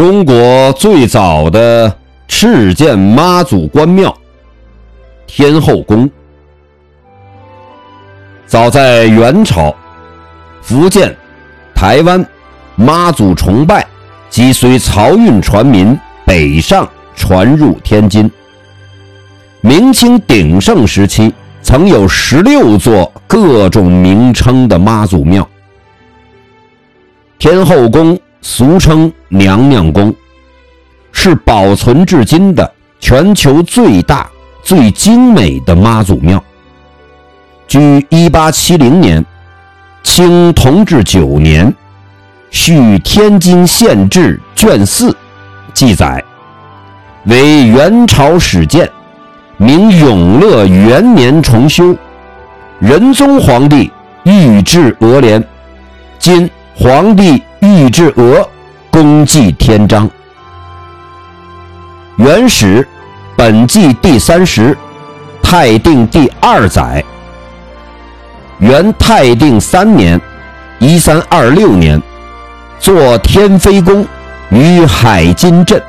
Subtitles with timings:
[0.00, 1.94] 中国最早的
[2.26, 4.16] 敕建妈祖关庙——
[5.28, 6.08] 天后宫。
[8.46, 9.74] 早在元朝，
[10.62, 11.14] 福建、
[11.74, 12.26] 台湾
[12.76, 13.86] 妈祖崇拜
[14.30, 15.94] 即随漕运船民
[16.24, 18.30] 北上传入天津。
[19.60, 21.30] 明清鼎盛时期，
[21.60, 25.46] 曾有十六座各种名称的妈祖庙。
[27.38, 30.14] 天后宫俗称娘娘宫，
[31.12, 34.28] 是保存至今的全球最大、
[34.62, 36.42] 最精美的妈祖庙。
[37.68, 39.24] 据1870年
[40.02, 41.70] 清同治九年
[42.50, 45.14] 《续天津县志》卷四
[45.74, 46.22] 记载，
[47.26, 48.90] 为元朝始建。
[49.58, 51.94] 明永乐元年重修，
[52.78, 55.44] 仁宗皇帝御制额联，
[56.18, 58.48] 今皇帝御制额，
[58.90, 60.08] 公祭天章。
[62.16, 62.86] 元始
[63.36, 64.74] 本纪第三十，
[65.42, 67.04] 泰定第二载。
[68.60, 70.18] 元泰定三年
[70.80, 72.00] （一三二六年），
[72.80, 74.06] 作天妃宫
[74.48, 75.82] 于海津镇。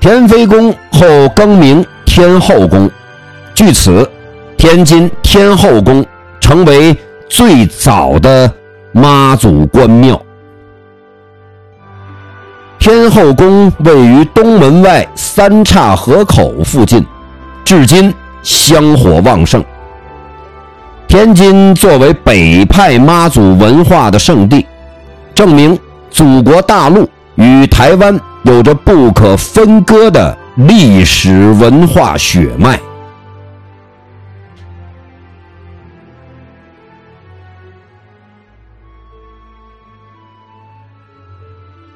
[0.00, 2.90] 天妃宫后更名天后宫，
[3.54, 4.10] 据此，
[4.56, 6.04] 天津天后宫
[6.40, 6.96] 成为
[7.28, 8.50] 最早的
[8.92, 10.20] 妈祖关庙。
[12.78, 17.04] 天后宫位于东门外三岔河口附近，
[17.64, 19.64] 至今香火旺盛。
[21.06, 24.66] 天津作为北派妈祖文化的圣地，
[25.34, 25.78] 证明
[26.10, 28.18] 祖国大陆与台湾。
[28.44, 32.80] 有着不可分割的历史文化血脉。